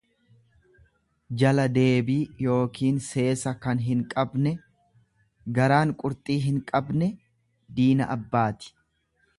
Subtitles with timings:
[1.41, 4.55] jala deebii yookiin seesa kan hinqabne;
[5.59, 7.11] Garaan qurxii hin qabne
[7.81, 8.77] diina abbaati.